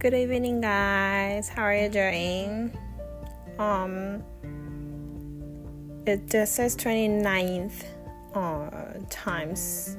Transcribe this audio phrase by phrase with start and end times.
[0.00, 1.50] Good evening, guys.
[1.50, 2.72] How are you doing?
[3.58, 4.24] Um,
[6.06, 7.84] it just says 29th
[8.32, 9.98] uh, times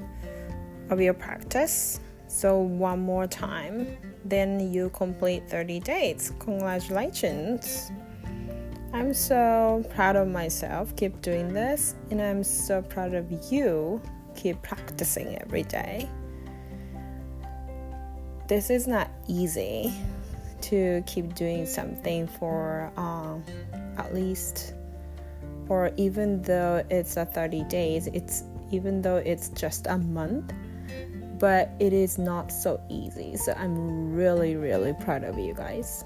[0.90, 2.00] of your practice.
[2.28, 3.96] So one more time,
[4.26, 6.34] then you complete 30 days.
[6.40, 7.92] Congratulations.
[8.94, 10.96] I'm so proud of myself.
[10.96, 14.02] Keep doing this, and I'm so proud of you.
[14.34, 16.10] Keep practicing every day.
[18.52, 19.94] This is not easy
[20.64, 23.46] to keep doing something for um,
[23.98, 24.74] at least,
[25.70, 30.52] or even though it's a 30 days, it's even though it's just a month,
[31.40, 33.38] but it is not so easy.
[33.38, 36.04] So I'm really, really proud of you guys.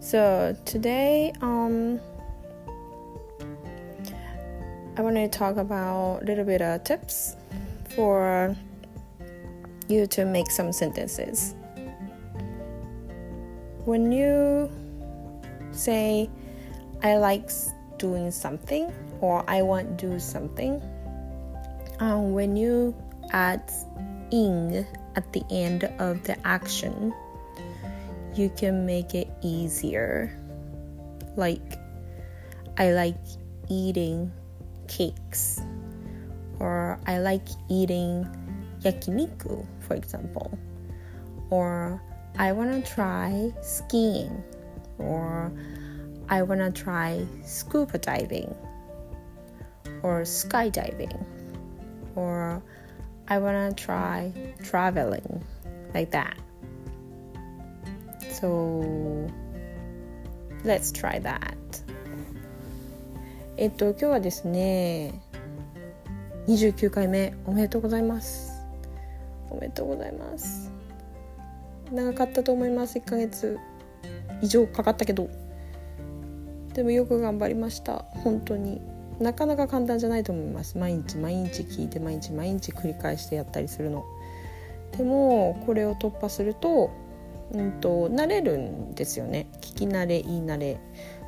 [0.00, 1.98] So today, um,
[4.98, 7.36] I want to talk about a little bit of tips
[7.96, 8.54] for
[9.88, 11.54] you to make some sentences.
[13.84, 14.70] When you
[15.72, 16.30] say,
[17.02, 17.50] I like
[17.98, 20.80] doing something or I want to do something,
[22.00, 22.94] um, when you
[23.30, 23.62] add
[24.30, 27.14] ing at the end of the action,
[28.34, 30.32] you can make it easier.
[31.36, 31.78] Like,
[32.78, 33.20] I like
[33.68, 34.32] eating
[34.88, 35.60] cakes,
[36.58, 38.26] or I like eating
[38.80, 40.57] yakiniku, for example,
[41.49, 42.01] or
[42.37, 44.43] I want to try skiing,
[44.97, 45.51] or
[46.29, 48.53] I want to try scuba diving,
[50.03, 51.25] or skydiving,
[52.15, 52.61] or
[53.27, 54.31] I want to try
[54.63, 55.43] traveling,
[55.93, 56.37] like that.
[58.31, 59.29] So
[60.63, 61.55] let's try that.
[63.61, 65.21] えっと今日はですね
[66.47, 68.52] 29回目おめでとうございます
[69.54, 70.72] おめでとうございます。
[71.92, 72.98] 長かったと思います。
[72.98, 73.58] 1ヶ月。
[74.42, 75.28] 以上かかったけど。
[76.74, 78.04] でもよく頑張りました。
[78.24, 78.80] 本当に。
[79.20, 80.76] なかなか簡単じゃないと思います。
[80.76, 84.04] 毎日毎日聞いて毎日毎日繰り返してやったりするの。
[84.96, 86.90] でもこれを突破すると
[87.52, 89.46] うんと慣れるんですよね。
[89.60, 90.80] 聞き慣れ言い慣れ。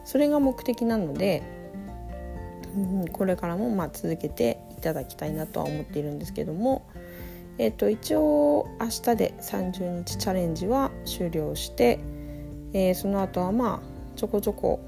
[0.04, 1.42] それが目的なので、
[2.76, 6.86] うん、これからもまあ続けていただきたいなとは思っているんですけども、
[7.58, 12.00] えー、と一応明日で30日チャレンジは終了して、
[12.72, 14.80] えー、その後はまあちょこちょこ、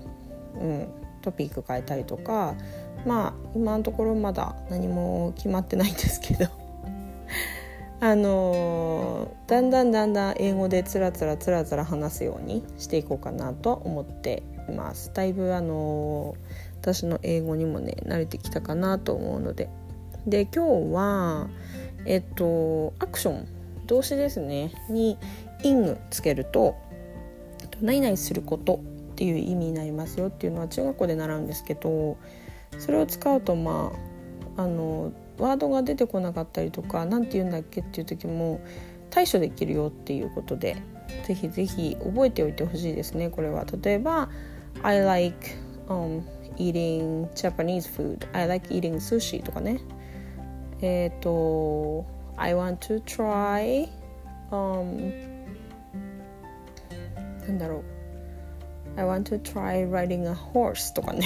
[0.54, 0.88] うん、
[1.22, 2.54] トピック変えたりとか
[3.06, 6.46] まあ今のところまだ何も決まってないんですけど
[8.00, 15.10] あのだんだんだんだん英語でつらつらつらつら話すようにしていこうかなと思っています。
[15.14, 16.36] だいぶあの
[16.80, 19.70] 私の英語にもね慣れてきたかなと思うので。
[20.26, 21.48] で今日は
[22.04, 23.48] えっとアクション
[23.86, 24.72] 動詞ですね。
[24.90, 25.18] に
[25.62, 26.76] 「イング」つけると
[27.80, 28.80] 「何々すること」
[29.12, 32.16] っていう意味になりますよっていうのは中学校で習うんですけど
[32.78, 33.92] それを使うとま
[34.56, 38.60] ああのワードが出てこなかったりとか何て言うんだっけっていう時も
[39.10, 40.76] 対処できるよっていうことで
[41.26, 43.64] ぜひぜひ覚えておいてほしいですねこれは。
[43.82, 44.28] 例えば
[44.82, 45.36] I like、
[45.88, 46.22] um,
[46.56, 48.26] eating Japanese food.
[48.32, 49.80] I like eating sushi とかね。
[50.80, 52.06] えっ、ー、と
[52.36, 53.88] I want to try、
[54.50, 55.12] um,
[57.46, 57.84] なんだろう。
[58.96, 61.24] I want to try riding a horse とかね。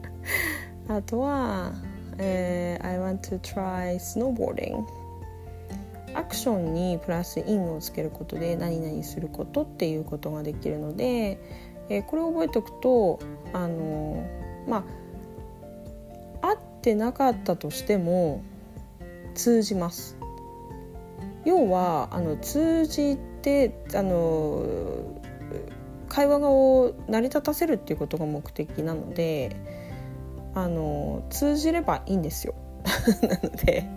[0.88, 1.72] あとは
[2.18, 4.84] えー、I want to try snowboarding
[6.14, 11.38] アクションにプラスインをつけることで何々することっていうことができるので、
[11.88, 13.20] えー、これを覚えておくと
[13.52, 14.26] あの
[14.66, 14.84] ま
[16.42, 18.42] あ合ってなかったとしても
[19.38, 20.16] 通じます。
[21.44, 24.66] 要はあの通じてあの
[26.08, 29.56] 会話を成り立たせるっていうことが目的なので
[30.54, 32.54] あの通じればいいんですよ。
[33.22, 33.88] なので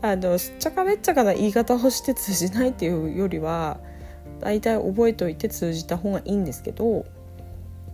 [0.00, 3.80] あのしっちゃかめっちゃかな言い方をして通じないっていうよりは
[4.38, 7.04] 大体覚えておいて通じた方がいいんですけど、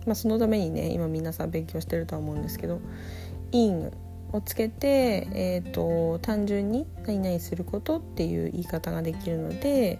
[0.04, 2.80] まあ、そのためにね今皆さん勉強してるとは思うんですけど
[3.52, 3.90] 「イン」
[4.36, 9.98] をつけて、えーと、単純に「何々すること」っていう言い方ができるので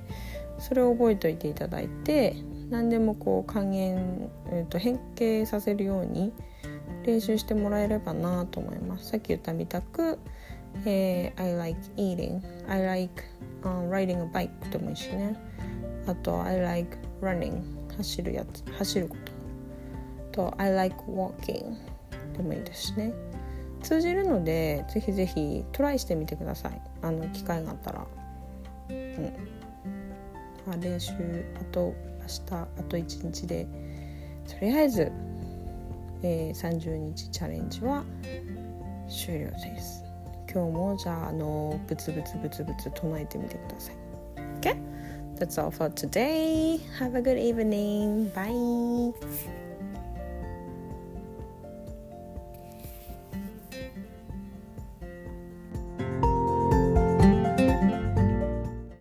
[0.59, 2.37] それを覚えておいていただいて
[2.71, 6.33] 何でもこう還元、えーと変形させるように
[7.05, 9.11] 練習してもらえればなと思います。
[9.11, 10.19] さっき言ったみたく、
[10.85, 13.25] えー、I like eating I like、
[13.63, 15.37] uh, riding a bike でもいいしね。
[16.07, 17.63] あと I like running
[17.97, 19.17] 走るやつ走るこ
[20.33, 20.51] と。
[20.51, 21.77] と I like walking
[22.37, 23.13] でもいいですしね。
[23.87, 28.07] 通じるのでぜひぜひトライしてみてくださいあの機会があったら
[28.89, 29.33] うん
[30.67, 31.13] まあ、練習
[31.61, 33.67] あと明日あと1日で
[34.49, 35.13] とりあえず、
[36.25, 38.05] えー、30日チャレンジは
[39.09, 40.05] 終了です
[40.53, 43.97] 今日もじゃああのブツブツブツブツ唱えてみてください
[44.61, 44.77] OK?
[45.39, 46.81] That's all for today.
[46.99, 48.31] Have a good evening.
[48.35, 49.63] Bye.